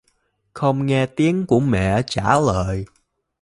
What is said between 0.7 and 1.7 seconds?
nghe tiếng của